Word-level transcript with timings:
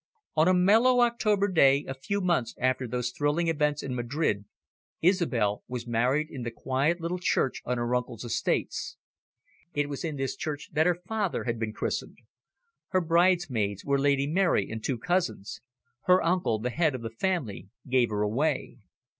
On 0.35 0.47
a 0.47 0.53
mellow 0.55 1.01
October 1.01 1.47
day, 1.47 1.85
a 1.87 1.93
few 1.93 2.21
months 2.21 2.55
after 2.59 2.87
those 2.87 3.11
thrilling 3.11 3.49
events 3.49 3.83
in 3.83 3.93
Madrid, 3.93 4.45
Isobel 5.03 5.63
was 5.67 5.85
married 5.85 6.27
in 6.31 6.41
the 6.41 6.49
quiet 6.49 6.99
little 6.99 7.19
church 7.19 7.61
on 7.65 7.77
her 7.77 7.93
uncle's 7.93 8.23
estates. 8.25 8.97
It 9.75 9.89
was 9.89 10.03
in 10.03 10.15
this 10.15 10.35
church 10.35 10.71
that 10.73 10.87
her 10.87 10.95
father 11.07 11.43
had 11.43 11.59
been 11.59 11.73
christened. 11.73 12.17
Her 12.87 13.01
bridesmaids 13.01 13.85
were 13.85 13.99
Lady 13.99 14.25
Mary 14.25 14.67
and 14.71 14.83
two 14.83 14.97
cousins. 14.97 15.61
Her 16.05 16.19
uncle, 16.23 16.57
the 16.57 16.71
head 16.71 16.95
of 16.95 17.03
the 17.03 17.11
family, 17.11 17.69
gave 17.87 18.09
her 18.09 18.23
away. 18.23 18.79